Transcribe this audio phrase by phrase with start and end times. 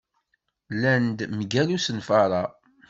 [0.75, 2.43] Llan-d mgal usenfar-a.